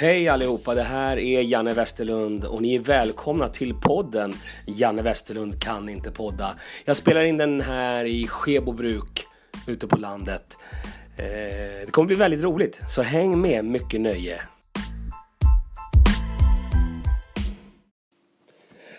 [0.00, 4.34] Hej allihopa, det här är Janne Westerlund och ni är välkomna till podden
[4.66, 6.58] Janne Westerlund kan inte podda.
[6.84, 9.26] Jag spelar in den här i Skebobruk
[9.66, 10.58] ute på landet.
[11.16, 11.24] Eh,
[11.86, 14.40] det kommer bli väldigt roligt, så häng med, mycket nöje.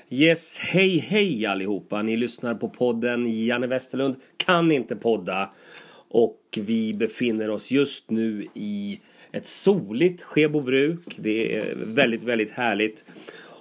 [0.10, 2.02] Yes, hej hej allihopa!
[2.02, 5.50] Ni lyssnar på podden Janne Westerlund kan inte podda.
[6.12, 9.00] Och vi befinner oss just nu i
[9.32, 11.16] ett soligt Skebobruk.
[11.18, 13.06] Det är väldigt, väldigt härligt.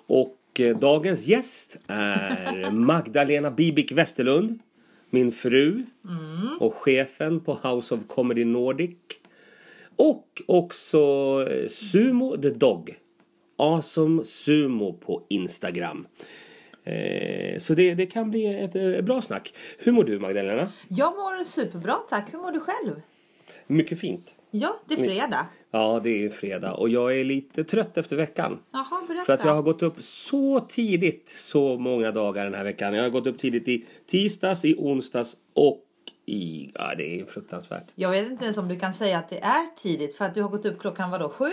[0.07, 4.59] Och eh, dagens gäst är Magdalena Bibik Westerlund.
[5.11, 5.85] Min fru
[6.61, 8.97] och chefen på House of Comedy Nordic.
[9.97, 10.99] Och också
[11.51, 12.97] eh, Sumo the Dog.
[13.57, 16.07] Awesome Sumo på Instagram.
[16.85, 19.55] Eh, Så det, det kan bli ett eh, bra snack.
[19.79, 20.73] Hur mår du Magdalena?
[20.89, 22.33] Jag mår superbra tack.
[22.33, 23.01] Hur mår du själv?
[23.67, 24.35] Mycket fint.
[24.51, 25.47] Ja, det är fredag.
[25.71, 28.59] Ja, det är fredag och jag är lite trött efter veckan.
[28.71, 29.25] Jaha, berätta.
[29.25, 32.95] För att jag har gått upp så tidigt så många dagar den här veckan.
[32.95, 35.85] Jag har gått upp tidigt i tisdags, i onsdags och
[36.27, 36.71] i...
[36.75, 37.85] Ja, det är fruktansvärt.
[37.95, 40.43] Jag vet inte ens om du kan säga att det är tidigt för att du
[40.43, 41.51] har gått upp klockan vadå, sju?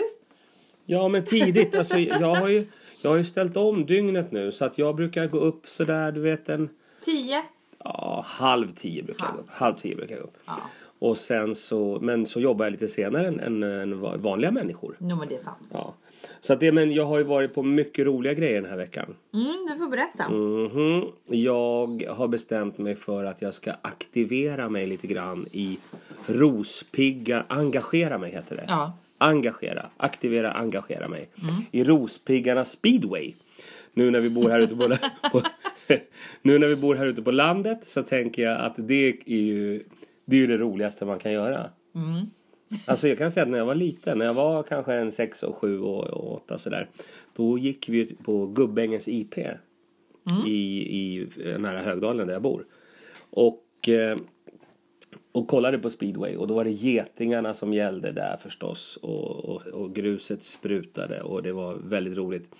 [0.86, 1.74] Ja, men tidigt.
[1.78, 2.66] Alltså, jag, har ju,
[3.02, 6.20] jag har ju ställt om dygnet nu så att jag brukar gå upp sådär, du
[6.20, 6.68] vet en...
[7.04, 7.42] Tio?
[7.78, 9.50] Ja, halv tio brukar jag gå upp.
[9.50, 10.36] Halv tio brukar jag gå upp.
[10.46, 10.56] Ja.
[10.98, 14.96] Och sen så, men så jobbar jag lite senare än, än, än vanliga människor.
[15.00, 15.68] Jo, men det är sant.
[15.72, 15.94] Ja.
[16.40, 19.14] Så att det, men jag har ju varit på mycket roliga grejer den här veckan.
[19.34, 20.28] Mm, du får berätta.
[20.28, 21.04] Mhm.
[21.26, 25.78] Jag har bestämt mig för att jag ska aktivera mig lite grann i
[26.26, 27.44] rospigga...
[27.48, 28.64] Engagera mig heter det.
[28.68, 28.92] Ja.
[29.18, 29.86] Engagera.
[29.96, 31.28] Aktivera, engagera mig.
[31.70, 33.32] I rospiggarna speedway.
[33.94, 34.88] Nu när vi bor här ute på,
[35.32, 35.42] på
[36.42, 39.82] Nu när vi bor här ute på landet så tänker jag att det är ju
[40.26, 41.70] det, är ju det roligaste man kan göra.
[42.86, 45.42] Alltså jag kan säga att när jag var liten, när jag var kanske en sex
[45.42, 46.88] och sju och, åtta sådär.
[47.36, 49.38] Då gick vi på Gubbängens IP.
[50.46, 50.50] I,
[50.98, 52.66] i eh, nära Högdalen där jag bor.
[53.30, 54.18] Och, eh,
[55.32, 58.98] och kollade på speedway och då var det getingarna som gällde där förstås.
[59.02, 62.50] Och, och, och gruset sprutade och det var väldigt roligt.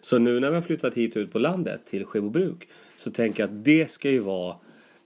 [0.00, 3.50] Så nu när vi har flyttat hit ut på landet till Skebobruk så tänker jag
[3.50, 4.56] att det ska ju vara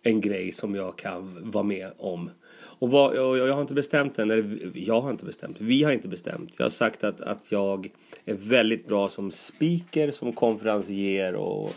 [0.03, 2.31] en grej som jag kan vara med om.
[2.78, 5.92] Och, vad, och jag har inte bestämt än, eller jag har inte bestämt, vi har
[5.92, 6.50] inte bestämt.
[6.56, 7.91] Jag har sagt att, att jag
[8.25, 11.75] är väldigt bra som speaker, som konferencier och,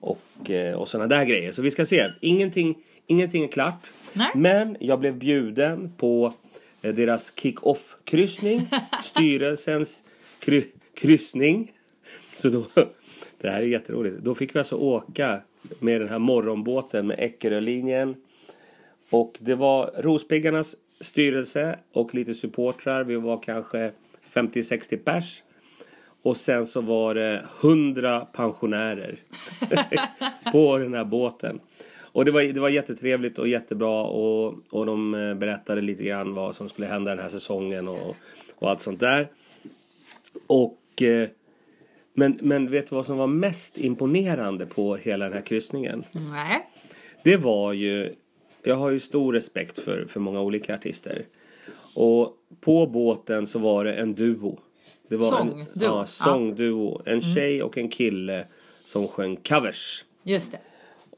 [0.00, 1.52] och, eh, och sådana där grejer.
[1.52, 2.10] Så vi ska se.
[2.20, 3.92] Ingenting, ingenting är klart.
[4.12, 4.30] Nej.
[4.34, 6.34] Men jag blev bjuden på
[6.82, 8.68] eh, deras kick-off-kryssning.
[9.02, 10.04] styrelsens
[10.38, 11.72] kry, kryssning.
[12.36, 12.66] Så då,
[13.40, 14.16] det här är jätteroligt.
[14.18, 15.40] Då fick vi alltså åka
[15.78, 18.16] med den här morgonbåten med Eckerölinjen.
[19.10, 23.04] Och det var Rospiggarnas styrelse och lite supportrar.
[23.04, 23.92] Vi var kanske
[24.32, 25.42] 50-60 pers.
[26.22, 29.18] Och sen så var det 100 pensionärer
[30.52, 31.60] på den här båten.
[32.12, 36.34] Och det var, det var jättetrevligt och jättebra och, och de eh, berättade lite grann
[36.34, 38.16] vad som skulle hända den här säsongen och,
[38.54, 39.28] och allt sånt där.
[40.46, 41.28] Och eh,
[42.20, 46.04] men, men vet du vad som var mest imponerande på hela den här kryssningen?
[46.12, 46.70] Nej.
[47.24, 48.14] Det var ju,
[48.62, 51.26] jag har ju stor respekt för, för många olika artister.
[51.96, 54.58] Och på båten så var det en duo.
[55.08, 55.60] Det var Sångduo.
[55.60, 57.02] En, ja, sångduo.
[57.06, 58.44] En tjej och en kille
[58.84, 60.04] som sjöng covers.
[60.22, 60.58] Just det.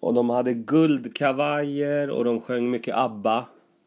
[0.01, 3.47] Och de hade guldkavajer och de sjöng mycket ABBA.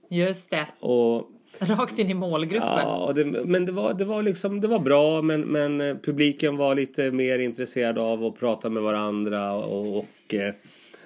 [0.10, 0.68] Just det.
[0.80, 2.70] Och Rakt in i målgruppen.
[2.70, 6.58] Ja, det, men det var, det var liksom, det var bra men, men eh, publiken
[6.58, 10.54] var lite mer intresserad av att prata med varandra och, och, eh,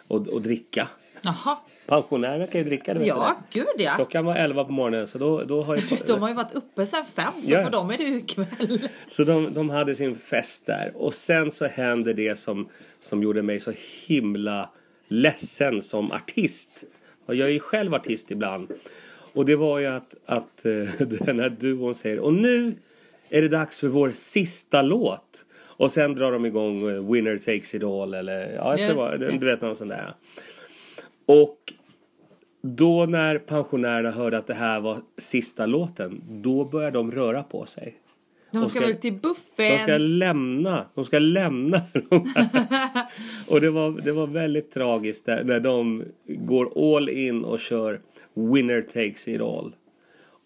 [0.08, 0.88] och, och dricka.
[1.22, 1.58] Jaha.
[1.86, 3.96] Pensionärer kan ju dricka, du vet Ja, gud ja.
[3.96, 6.86] Klockan var 11 på morgonen så då, då har ju, De har ju varit uppe
[6.86, 7.64] sedan fem så Ja.
[7.64, 8.80] för dem är det ju kväll.
[9.08, 13.42] Så de, de hade sin fest där och sen så hände det som, som gjorde
[13.42, 13.72] mig så
[14.08, 14.70] himla
[15.08, 16.84] ledsen som artist.
[17.26, 18.72] Och jag är ju själv artist ibland.
[19.34, 20.72] Och det var ju att, att eh,
[21.26, 22.76] den här duon säger och nu
[23.30, 25.46] är det dags för vår sista låt.
[25.62, 29.28] Och sen drar de igång eh, Winner takes it all eller ja, jag tror det
[29.28, 30.14] var, du vet någon sån där.
[31.26, 31.74] Och
[32.62, 37.66] då när pensionärerna hörde att det här var sista låten, då började de röra på
[37.66, 37.96] sig.
[38.52, 39.80] De ska, ska- väl till De buffén.
[39.80, 42.34] ska lämna, de ska lämna de.
[43.48, 48.00] Och det var, det var väldigt tragiskt där, när de går all in och kör
[48.40, 49.76] Winner takes it all.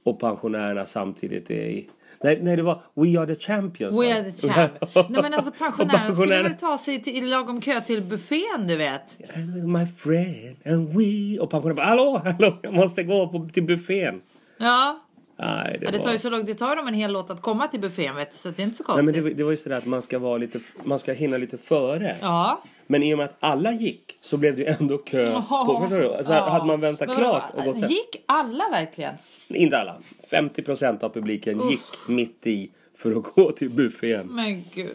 [0.05, 1.89] Och pensionärerna samtidigt är i...
[2.23, 3.97] Nej, nej det var We are the champions.
[3.97, 4.71] We are the champ.
[5.09, 8.75] Nej men alltså Och pensionärerna skulle väl ta sig till lagom kö till buffén du
[8.75, 9.19] vet.
[9.65, 11.39] My friend and we...
[11.39, 14.21] Och pensionärerna bara hallå, hallå, jag måste gå på, till buffén.
[14.57, 15.02] Ja.
[15.37, 16.13] Nej, det, Ja, det tar var...
[16.13, 18.37] ju så långt, det tar dem en hel låt att komma till buffén vet du,
[18.37, 19.05] så det är inte så Nej, konstigt.
[19.05, 21.37] men det, var- det var ju sådär att man ska vara lite, man ska hinna
[21.37, 22.17] lite före.
[22.21, 22.61] Ja.
[22.87, 25.25] Men i och med att alla gick så blev det ju ändå kö.
[25.25, 26.13] På, förstår du?
[26.15, 26.49] Alltså, Ja.
[26.49, 27.89] Hade man väntat Men klart och gått.
[27.89, 29.13] Gick alla verkligen?
[29.49, 29.97] Inte alla.
[30.31, 34.27] 50% av publiken gick mitt i för att gå till buffén.
[34.27, 34.91] Men gud.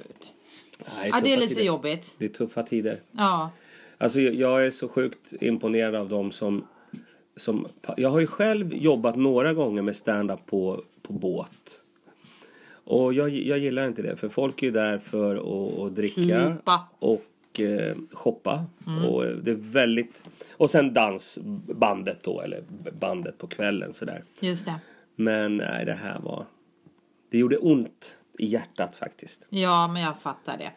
[0.98, 1.62] Nej, Ja, det är lite tider.
[1.66, 2.14] jobbigt.
[2.18, 2.98] Det är tuffa tider.
[3.12, 3.50] Ja.
[3.98, 6.66] Alltså jag är så sjukt imponerad av dem som,
[7.38, 7.66] som...
[7.96, 11.82] Jag har ju själv jobbat några gånger med stand-up på, på båt.
[12.84, 16.56] Och jag, jag gillar inte det för folk är ju där för att, att dricka
[16.56, 16.88] Supa.
[16.98, 18.66] och eh, shoppa.
[18.86, 19.04] Mm.
[19.04, 20.22] Och det är väldigt...
[20.52, 22.62] Och sen dansbandet då, eller
[23.00, 24.24] bandet på kvällen sådär.
[24.40, 24.74] Just det.
[25.16, 26.44] Men nej, det här var...
[27.30, 29.46] Det gjorde ont i hjärtat faktiskt.
[29.48, 30.72] Ja, men jag fattar det.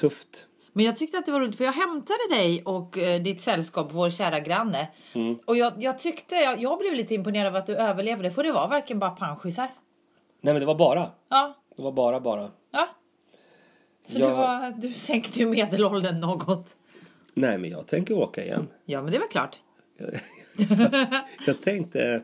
[0.00, 0.46] Tufft.
[0.72, 3.88] Men jag tyckte att det var roligt för jag hämtade dig och eh, ditt sällskap,
[3.92, 4.88] vår kära granne.
[5.12, 5.38] Mm.
[5.44, 8.52] Och jag, jag tyckte, jag, jag blev lite imponerad av att du överlevde för det
[8.52, 9.70] var verkligen bara panschisar.
[10.40, 11.10] Nej men det var bara.
[11.28, 12.50] Ja, Det var bara bara.
[12.70, 12.88] ja.
[14.06, 16.76] Så Jag- du, var, du sänkte ju medelåldern något.
[17.34, 18.68] Nej men jag tänker åka igen.
[18.84, 19.56] Ja, men det var klart.
[21.46, 22.22] Jag tänkte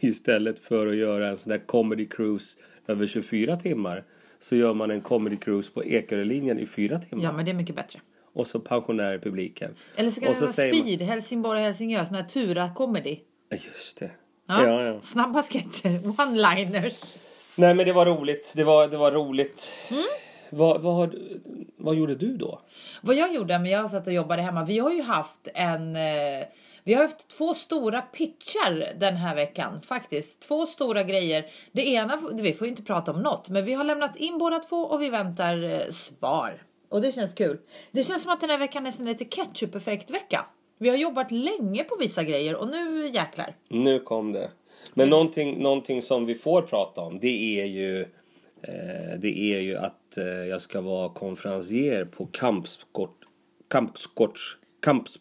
[0.00, 4.04] istället för att göra en sån där comedy cruise över 24 timmar
[4.42, 7.24] så gör man en comedy cruise på Ekerölinjen i fyra timmar.
[7.24, 8.00] Ja, men det är mycket bättre.
[8.34, 9.74] Och så pensionärer i publiken.
[9.96, 13.18] Eller så kan och det vara säger man- Speed, Helsingborg och Helsingör, sån här Tura-comedy.
[13.50, 14.10] Just det.
[14.46, 14.66] Ja.
[14.66, 14.82] Ja.
[14.82, 16.92] Ja, Snabba sketcher, one-liners.
[17.56, 18.52] Nej men det var roligt.
[18.56, 19.68] Det var, det var roligt.
[19.90, 20.02] Mm.
[20.50, 21.14] Vad, vad,
[21.76, 22.60] vad gjorde du då?
[23.02, 24.64] Vad jag gjorde, men jag satt och jobbade hemma.
[24.64, 25.96] Vi har ju haft en...
[25.96, 26.02] Eh,
[26.84, 30.40] vi har haft två stora pitchar den här veckan faktiskt.
[30.40, 31.46] Två stora grejer.
[31.72, 34.76] Det ena, vi får inte prata om något, men vi har lämnat in båda två
[34.76, 36.62] och vi väntar eh, svar.
[36.88, 37.58] Och det känns kul.
[37.92, 40.44] Det känns som att den här veckan är lite ketchup-effekt-vecka.
[40.78, 43.56] Vi har jobbat länge på vissa grejer och nu jäklar.
[43.68, 44.50] Nu kom det.
[44.94, 48.00] Men någonting, någonting som vi får prata om det är ju
[48.62, 53.24] eh, det är ju att eh, jag ska vara konferencier på kampsport,
[53.68, 55.18] kampsports, kamps,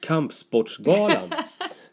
[0.00, 1.30] kampsportsgalan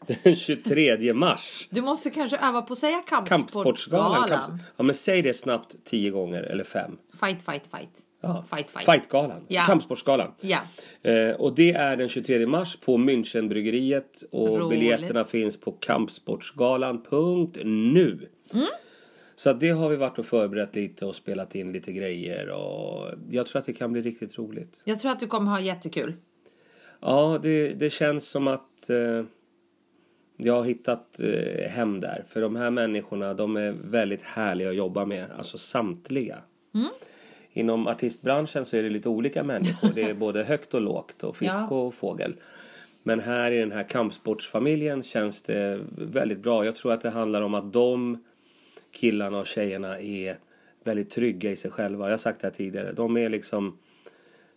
[0.22, 1.68] den 23 mars.
[1.70, 4.28] Du måste kanske öva på att säga Kampsportsgalan.
[4.28, 6.98] Kamps, ja men säg det snabbt tio gånger eller fem.
[7.20, 7.90] Fight, fight, fight.
[8.20, 8.44] Ja.
[8.50, 8.84] Fight, fight.
[8.84, 9.44] Fightgalan.
[9.48, 9.64] Ja.
[9.64, 10.32] Kampsportsgalan.
[10.40, 10.58] Ja.
[11.02, 14.80] Eh, och det är den 23 mars på Münchenbryggeriet och Roligt.
[14.80, 18.28] biljetterna finns på kampsportsgalan.nu.
[18.52, 18.66] Mm.
[19.36, 23.46] Så det har vi varit och förberett lite och spelat in lite grejer och jag
[23.46, 24.82] tror att det kan bli riktigt roligt.
[24.84, 26.14] Jag tror att du kommer ha jättekul.
[27.00, 29.24] Ja, det, det känns som att eh,
[30.36, 32.24] jag har hittat eh, hem där.
[32.28, 35.26] För de här människorna, de är väldigt härliga att jobba med.
[35.38, 36.38] Alltså samtliga.
[37.52, 39.90] Inom artistbranschen så är det lite olika människor.
[39.94, 41.76] Det är både högt och lågt och fisk Ja.
[41.76, 42.34] och fågel.
[43.02, 46.64] Men här i den här kampsportsfamiljen känns det väldigt bra.
[46.64, 48.24] Jag tror att det handlar om att de
[48.90, 50.36] killarna och tjejerna är
[50.84, 52.04] väldigt trygga i sig själva.
[52.04, 52.92] Jag har sagt det här tidigare.
[52.92, 53.78] De är liksom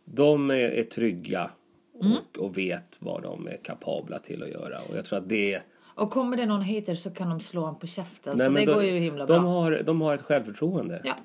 [0.05, 1.51] de är, är trygga
[1.99, 4.77] och, och vet vad de är kapabla till att göra.
[4.89, 5.61] Och jag tror att det
[5.95, 8.37] Och kommer det någon hater så kan de slå honom på käften.
[8.37, 9.51] så det men går de, ju himla de bra.
[9.51, 11.15] Har, de har ett självförtroende Ja.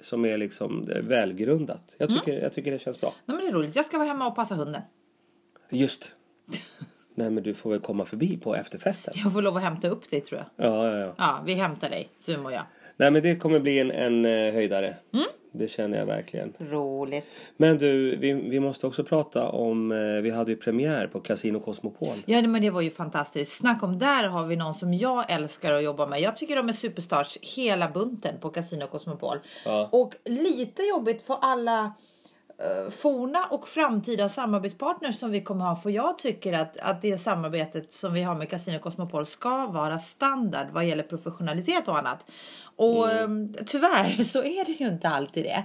[0.00, 1.94] som är liksom är välgrundat.
[1.98, 3.14] Jag tycker, jag tycker det känns bra.
[3.26, 3.76] Nej, men det är roligt.
[3.76, 4.82] Jag ska vara hemma och passa hunden.
[5.70, 6.10] Just.
[7.14, 9.14] Nej men du får väl komma förbi på efterfesten.
[9.16, 10.66] Jag får lov att hämta upp dig tror jag.
[10.66, 11.14] Ja, ja, ja.
[11.18, 12.62] Ja, vi hämtar dig, Sumo och jag.
[12.96, 14.96] Nej men det kommer bli en, en eh, höjdare.
[15.12, 15.26] Mm.
[15.56, 16.52] Det känner jag verkligen.
[16.58, 17.24] Roligt.
[17.56, 21.60] Men du, vi, vi måste också prata om, eh, vi hade ju premiär på Casino
[21.60, 22.16] Cosmopol.
[22.26, 23.52] Ja, men det var ju fantastiskt.
[23.52, 26.20] Snack om där har vi någon som jag älskar att jobba med.
[26.20, 29.36] Jag tycker de är superstars hela bunten på Casino Cosmopol.
[29.64, 29.88] Ja.
[29.92, 31.92] Och lite jobbigt för alla
[32.90, 35.76] forna och framtida samarbetspartners som vi kommer ha.
[35.76, 39.98] För jag tycker att, att det samarbetet som vi har med Casino Cosmopol ska vara
[39.98, 42.26] standard vad gäller professionalitet och annat.
[42.76, 43.28] Och eh,
[43.66, 45.64] tyvärr så är det ju inte alltid det.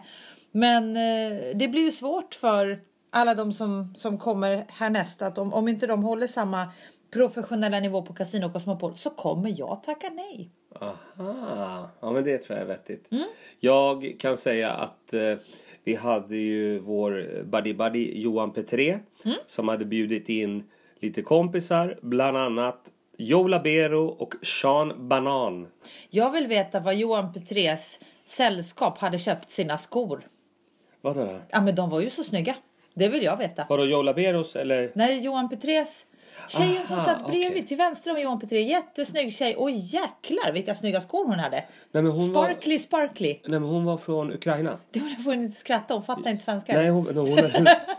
[0.52, 2.80] Men eh, det blir ju svårt för
[3.10, 6.72] alla de som, som kommer härnäst att om, om inte de håller samma
[7.12, 10.52] professionella nivå på Casino Cosmopol så kommer jag tacka nej.
[10.82, 13.12] Aha, ja men det tror jag är vettigt.
[13.12, 13.24] Mm.
[13.60, 15.34] Jag kan säga att eh,
[15.84, 19.38] vi hade ju vår buddy buddy Johan Petré Mm.
[19.48, 20.64] som hade bjudit in
[21.00, 25.68] lite kompisar, bland annat Joe Labero och Sean Banan.
[26.10, 30.22] Jag vill veta vad Johan Petrés sällskap hade köpt sina skor.
[31.02, 31.40] Vadå då?
[31.50, 32.56] Ja men de var ju så snygga.
[32.94, 33.66] Det vill jag veta.
[33.70, 34.92] Vadå Joe Laberos eller?
[34.96, 36.06] Nej, Johan Petrés
[36.48, 37.66] Tjejen som Aha, satt bredvid okej.
[37.68, 38.62] till vänster om Johan Petré.
[38.62, 39.56] Jättesnygg tjej.
[39.56, 41.64] Och jäklar vilka snygga skor hon hade.
[41.92, 43.28] Nej, hon var, Sparkly, sparkly.
[43.28, 44.78] nej, men hon var från Ukraina.
[44.92, 46.74] Det var får inte skratta, hon fattar inte svenska.
[46.74, 47.28] Nej, hon, hon,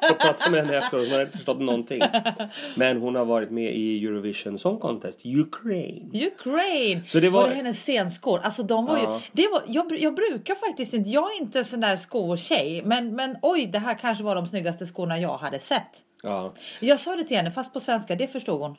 [0.01, 1.03] jag pratade med henne efteråt.
[1.05, 2.01] Hon hade inte förstått någonting.
[2.77, 6.11] Men hon har varit med i Eurovision Song Contest Ukraine.
[6.15, 7.01] Ukraine!
[7.07, 8.41] Så det var- det hennes scenskor?
[8.43, 9.15] Alltså de var Ja.
[9.15, 9.21] ju...
[9.33, 11.11] Det var, jag, jag brukar faktiskt inte...
[11.11, 12.83] Jag är inte sån där skotjej.
[12.85, 16.05] Men, men oj, det här kanske var de snyggaste skorna jag hade sett.
[16.23, 16.53] Ja.
[16.81, 18.15] Jag sa det till henne, fast på svenska.
[18.15, 18.77] Det förstod hon.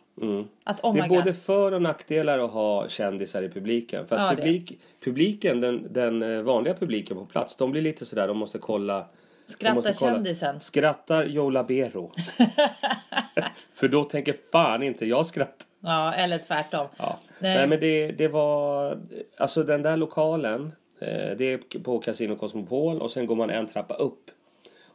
[0.64, 1.18] Att oh Det är god.
[1.18, 4.08] både för och nackdelar att ha kändisar i publiken.
[4.08, 8.28] För Ja, publik, publiken, den, den eh, vanliga publiken på plats, de blir lite sådär,
[8.28, 9.08] de måste kolla.
[9.46, 10.12] Skrattar måste kolla.
[10.12, 10.60] kändisen.
[10.60, 12.12] Skrattar Joe Labero.
[13.74, 15.66] för då tänker fan inte jag skratta.
[15.80, 16.88] Ja, eller tvärtom.
[16.98, 17.20] Ja.
[17.40, 17.58] Nej.
[17.58, 17.68] Nej.
[17.68, 18.98] men det, det var,
[19.38, 23.68] alltså den där lokalen, eh, det är på Casino Cosmopol och sen går man en
[23.68, 24.32] trappa upp.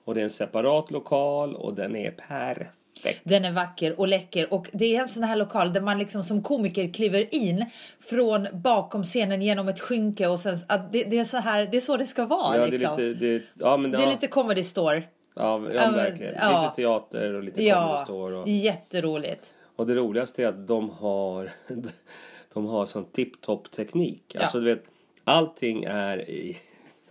[0.07, 3.21] Och det är en separat lokal och den är perfekt.
[3.25, 6.25] Den är vacker och läcker och det är en sån här lokal där man liksom
[6.25, 7.65] som komiker kliver in
[8.01, 11.77] från bakom scenen genom ett skynke och sen att det, det är så här, det
[11.77, 12.97] är så det ska vara Ja, det är liksom.
[13.03, 15.03] lite, det, ja men Det ja, är lite comedy store.
[15.35, 16.35] ja, ja, verkligen.
[16.35, 16.63] ja.
[16.63, 19.55] Lite teater och lite Ja, comedy store och, jätteroligt.
[19.77, 21.51] och det roligaste är att de har,
[22.55, 24.23] de har sån tipptopp teknik.
[24.35, 24.41] Ja.
[24.41, 24.85] Alltså du vet,
[25.25, 26.57] allting är, i-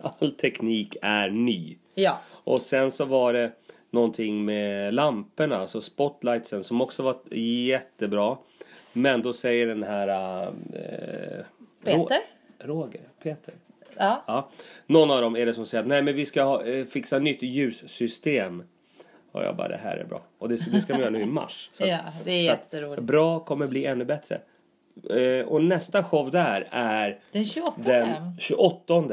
[0.20, 1.76] all teknik är ny.
[1.94, 3.52] Ja, Och sen så var det
[3.90, 8.36] någonting med lamporna, alltså spotlightsen som också var jättebra.
[8.92, 10.08] Men då säger den här...
[10.74, 11.44] Eh,
[11.84, 12.18] Peter?
[12.58, 13.00] Ro- Roger?
[13.22, 13.54] Peter?
[13.96, 14.24] ja.
[14.26, 14.50] Ja.
[14.86, 17.18] Någon av dem är det som säger att nej men vi ska ha, eh, fixa
[17.18, 18.62] nytt ljussystem.
[19.32, 20.20] Och jag bara det här är bra.
[20.38, 21.70] Och det, det ska vi göra nu i mars.
[21.72, 23.02] Så Ja, det är jätteroligt.
[23.02, 24.40] Bra kommer bli ännu bättre.
[25.10, 27.72] Eh, och nästa show där är Den 28.
[27.82, 28.08] den
[28.40, 29.04] 28.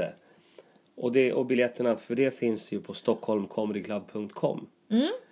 [0.96, 4.68] Och, det, och biljetterna för det finns ju på stockholmcomedyclub.com.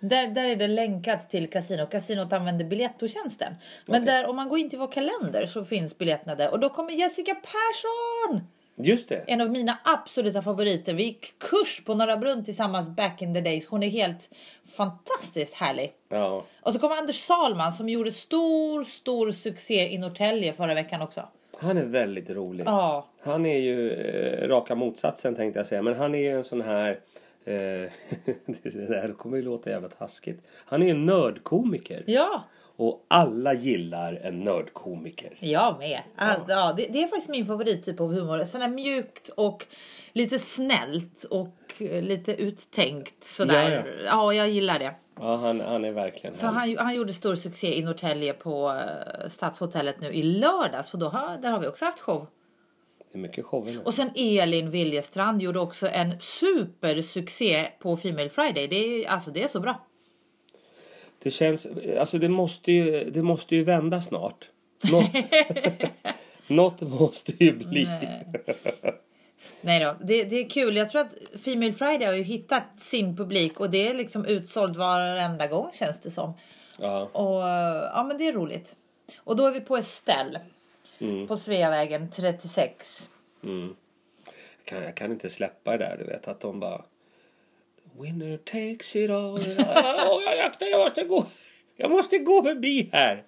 [0.00, 1.86] Där, där är det länkat till Casino.
[1.86, 3.54] Casinot använder biljettotjänsten.
[3.86, 4.14] Men Okej.
[4.14, 6.50] där, om man går in till vår kalender så finns biljetterna där.
[6.50, 8.40] Och då kommer Jessica Persson!
[8.76, 9.24] Just det.
[9.26, 10.94] En av mina absoluta favoriter.
[10.94, 13.66] Vi gick kurs på Norra Brunn tillsammans back in the days.
[13.66, 14.30] Hon är helt
[14.76, 15.92] fantastiskt härlig.
[16.08, 16.44] Ja.
[16.62, 21.28] Och så kommer Anders Salman som gjorde stor, stor succé i Norrtälje förra veckan också.
[21.62, 22.66] Han är väldigt rolig.
[22.66, 25.82] Ja, Han är ju eh, raka motsatsen tänkte jag säga.
[25.82, 26.88] Men han är ju en sån här...
[27.44, 27.54] Eh,
[28.62, 30.42] det här kommer ju låta jävla taskigt.
[30.64, 32.02] Han är en nördkomiker.
[32.06, 32.44] ja,
[32.76, 35.36] Och alla gillar en nördkomiker.
[35.40, 36.00] jag med.
[36.16, 36.74] All, ja.
[36.76, 38.44] det, det är faktiskt min favorittyp av humor.
[38.44, 39.66] Sån här mjukt och
[40.12, 43.70] lite snällt och eh, lite uttänkt sådär.
[43.70, 44.94] Ja, Ja, jag gillar det.
[45.22, 49.28] Ja, han, han är verkligen Så han, han gjorde stor succé i Norrtälje på eh,
[49.28, 50.90] Stadshotellet nu i lördags.
[50.90, 52.26] För då har, där har vi också haft show.
[53.12, 53.80] Det är mycket shower nu.
[53.84, 58.68] Och sen Elin Wiljestrand gjorde också en supersuccé på Female Friday.
[58.68, 59.86] Det är, alltså, det är så bra.
[61.22, 61.66] Det känns...
[61.98, 64.50] Alltså det måste ju, det måste ju vända snart.
[64.92, 65.04] Nå,
[66.46, 67.88] något måste ju bli.
[69.60, 70.76] Nej då, det, det är kul.
[70.76, 74.76] Jag tror att Female Friday har ju hittat sin publik och det är liksom utsåld
[74.76, 76.34] varenda gång känns det som.
[76.76, 77.02] Ja.
[77.12, 77.42] Och
[77.96, 78.76] ja, men det är roligt.
[79.16, 80.40] Och då är vi på Estelle.
[81.28, 83.10] På Sveavägen 36.
[83.42, 83.74] Jag
[84.64, 86.28] kan, jag kan inte släppa det där, du vet.
[86.28, 86.84] Att de bara...
[88.00, 89.34] Winner takes it all.
[90.08, 91.26] Åh, jag, jag, jag måste gå.
[91.76, 93.24] Jag måste gå förbi här.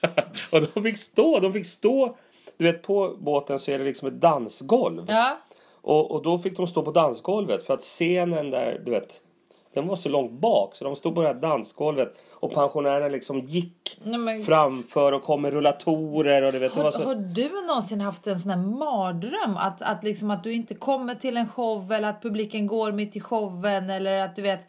[0.50, 1.40] och de fick stå.
[1.40, 2.16] De fick stå.
[2.56, 5.04] Du vet, på båten så är det liksom ett dansgolv.
[5.08, 5.40] Ja,
[5.82, 9.20] Och, och då fick de stå på dansgolvet för att scenen där, du vet,
[9.74, 13.40] den var så långt bak så de stod på det här dansgolvet och pensionärerna liksom
[13.40, 17.04] gick Nej, men- framför och kom med rullatorer och du vet, det var Har, så...
[17.04, 19.56] har du någonsin haft en sån här mardröm?
[19.56, 23.16] Att, att, liksom att du inte kommer till en show eller att publiken går mitt
[23.16, 24.66] i showen eller att du vet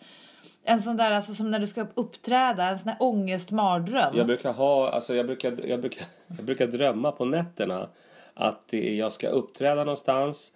[0.63, 4.13] en sån där alltså som när du ska uppträda, en sån här ångestmardröm.
[4.15, 6.05] Jag brukar ha, alltså jag brukar, jag brukar,
[6.37, 7.89] jag brukar drömma på nätterna
[8.33, 10.51] att jag ska uppträda någonstans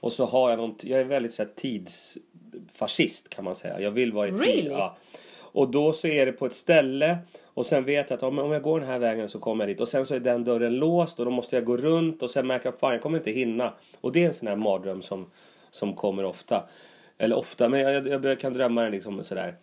[0.00, 3.80] och så har jag någon, jag är väldigt så här tidsfascist kan man säga.
[3.80, 4.40] Jag vill vara i tid.
[4.40, 4.70] Really?
[4.70, 4.96] Ja.
[5.52, 8.52] Och då så är det på ett ställe och sen vet jag att om om
[8.52, 10.74] jag går den här vägen så kommer jag dit och sen så är den dörren
[10.74, 13.30] låst och då måste jag gå runt och sen märker jag fan jag kommer inte
[13.30, 13.72] hinna.
[14.00, 15.30] Och det är en sån här mardröm som,
[15.70, 16.68] som kommer ofta.
[17.18, 19.56] Eller ofta, men jag, jag, jag kan drömma den liksom sådär.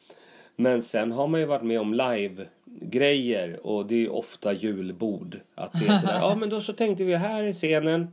[0.56, 5.39] Men sen har man ju varit med om live-grejer och det är ju ofta julbord.
[5.56, 8.08] Att det är sådär, ja men då så tänkte vi här är scenen.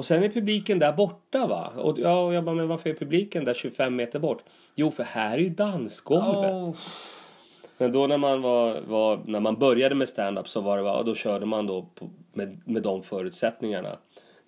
[0.00, 1.72] Och sen är publiken där borta va?
[1.76, 4.42] Och, ja, och jag bara, men varför är publiken där 25 meter bort?
[4.74, 6.52] Jo, för här är ju dansgolvet.
[6.52, 6.74] Oh,
[7.78, 11.02] Men då när man, var, var, när man började med stand-up så var det, va,
[11.02, 13.98] då körde man då på, med, med de förutsättningarna.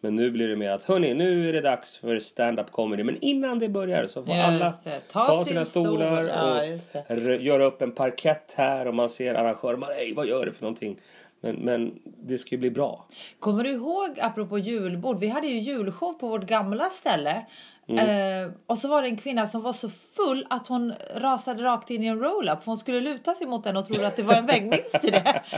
[0.01, 3.05] Men nu blir det mer att hörni, nu är det dags för stand-up comedy.
[3.05, 5.01] Men innan det börjar så får Just alla det.
[5.13, 5.85] ta, Ta sina sin stol.
[5.87, 6.61] stolar Ja,
[7.01, 9.77] och r- göra upp en parkett här och man ser arrangörer.
[9.77, 10.99] Man, Hej, vad gör du för någonting?
[11.43, 13.07] Men, men det ska ju bli bra.
[13.39, 17.47] Kommer du ihåg, apropå julbord, vi hade ju julshow på vårt gamla ställe.
[17.89, 18.45] Mm.
[18.45, 21.91] Eh, och så var det en kvinna som var så full att hon rasade rakt
[21.91, 22.59] in i en roll-up.
[22.65, 24.63] Hon skulle luta sig mot den och trodde att det var en vägg.
[24.63, 25.43] Minns du det?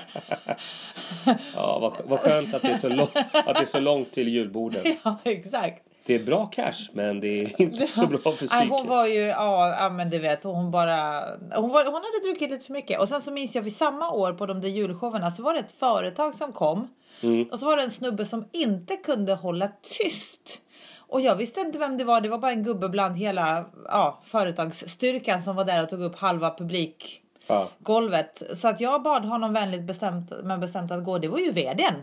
[1.54, 4.28] Ja, vad, vad skönt att det, är så lång, att det är så långt till
[4.28, 4.82] julborden.
[5.02, 5.82] ja, exakt.
[6.06, 9.20] Det är bra cash, men det är inte så bra för Nej, hon var ju,
[9.20, 13.00] ja, ja men du vet, hon bara, hon, var, hon hade druckit lite för mycket.
[13.00, 15.60] Och sen så minns jag vid samma år på de där julshowerna så var det
[15.60, 16.88] ett företag som kom.
[17.22, 17.48] Mm.
[17.52, 20.60] Och så var det en snubbe som inte kunde hålla tyst.
[20.96, 22.20] Och jag visste inte vem det var.
[22.20, 26.16] Det var bara en gubbe bland hela ja, företagsstyrkan som var där och tog upp
[26.16, 28.42] halva publikgolvet.
[28.48, 31.18] Ja, Så att jag bad honom vänligt bestämt, men bestämt att gå.
[31.18, 31.94] Det var ju vdn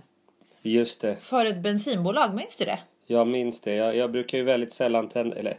[0.61, 1.15] just det.
[1.21, 2.33] för ett bensinbolag.
[2.33, 2.79] Minns du det?
[3.11, 3.75] Jag minns det.
[3.75, 5.35] Jag, jag brukar ju väldigt sällan tända...
[5.35, 5.57] Eller...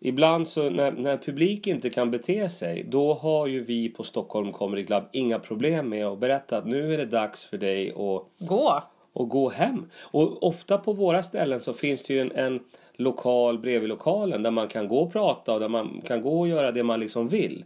[0.00, 4.52] Ibland så när, när publik inte kan bete sig då har ju vi på Stockholm
[4.52, 8.46] Comedy Club inga problem med att berätta att nu är det dags för dig att,
[8.48, 8.82] Gå.
[9.12, 9.90] att gå hem.
[10.02, 12.60] Och ofta på våra ställen så finns det ju en, en
[12.96, 16.48] lokal bredvid lokalen där man kan gå och prata och där man kan gå och
[16.48, 17.64] göra det man liksom vill.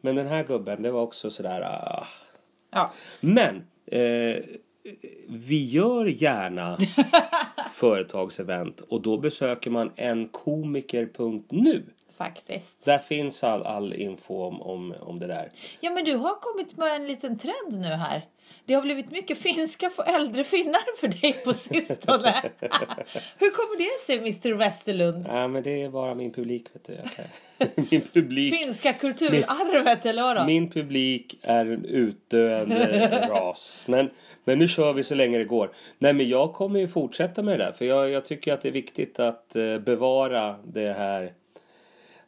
[0.00, 1.60] Men den här gubben det var också sådär...
[1.60, 2.06] Ah.
[2.70, 2.92] Ja.
[3.20, 4.36] Men eh,
[5.28, 6.78] vi gör gärna
[7.72, 11.84] företagsevent och då besöker man enkomiker.nu.
[12.16, 12.84] Faktiskt.
[12.84, 15.50] Där finns all, all info om, om, om det där.
[15.80, 18.24] Ja, men du har kommit med en liten trend nu här.
[18.66, 22.42] Det har blivit mycket finska för äldre finnar för dig på sistone.
[23.38, 25.26] Hur kommer det sig, Mr Westerlund?
[25.28, 26.66] Ja, men det är bara min publik.
[26.72, 26.98] Vet du.
[27.90, 30.44] Min, publik Finska kulturarvet eller vadå?
[30.44, 33.84] min publik är en utdöende ras.
[33.86, 34.10] Men,
[34.44, 35.70] men nu kör vi så länge det går.
[35.98, 37.72] Nej, men jag kommer ju fortsätta med det där.
[37.72, 41.32] För jag, jag tycker att det är viktigt att eh, bevara det här.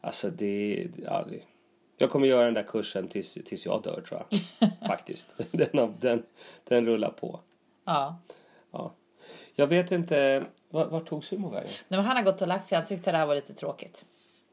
[0.01, 1.39] Alltså det, ja, det...
[1.97, 4.69] Jag kommer göra den där kursen tills, tills jag dör tror jag.
[4.87, 5.27] Faktiskt.
[5.51, 6.23] Den, den,
[6.63, 7.39] den rullar på.
[7.85, 8.17] Ja.
[8.71, 8.91] Ja.
[9.55, 10.43] Jag vet inte.
[10.69, 11.69] Vart var tog Sumo vägen?
[11.87, 12.75] Nej, han har gått och lagt sig.
[12.75, 14.05] Han tyckte det här var lite tråkigt.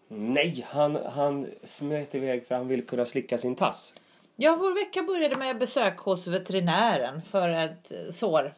[0.08, 3.94] Nej, han, han smet iväg för han ville kunna slicka sin tass.
[4.36, 8.54] Ja, vår vecka började med besök hos veterinären för ett eh, sår.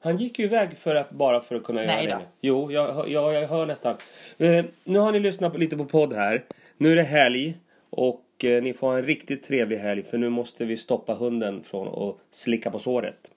[0.00, 2.20] Han gick ju iväg för att, bara för att kunna Nej göra då.
[2.20, 2.28] det.
[2.40, 3.96] Jo, jag, hör- jag, jag hör nästan.
[4.38, 6.44] Eh, nu har ni lyssnat på, lite på podd här.
[6.78, 7.54] Nu är det helg.
[7.90, 10.02] Och eh, ni får ha en riktigt trevlig helg.
[10.02, 13.30] För nu måste vi stoppa hunden från att slicka på såret.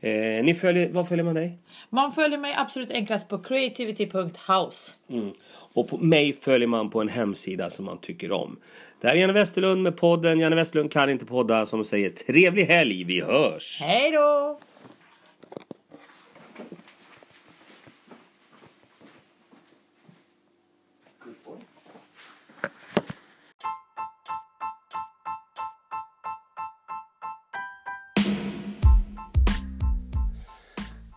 [0.00, 1.58] Eh, ni följer, vad följer man dig?
[1.90, 4.92] Man följer mig absolut enklast på creativity.house.
[5.10, 5.30] Mm.
[5.72, 8.58] Och på mig följer man på en hemsida som man tycker om.
[9.00, 10.40] Det här är Janne Westerlund med podden.
[10.40, 13.04] Janne Westerlund kan inte podda som säger trevlig helg.
[13.04, 13.80] Vi hörs!
[13.82, 14.58] Hej då!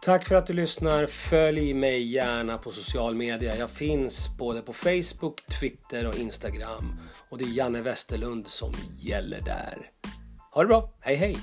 [0.04, 1.08] Tack för att du lyssnar.
[1.08, 3.56] Följ mig gärna på social media.
[3.56, 7.00] Jag finns både på Facebook, Twitter och Instagram.
[7.30, 9.90] Och det är Janne Westerlund som gäller där.
[10.54, 10.94] Ha det bra.
[11.00, 11.38] Hej hej!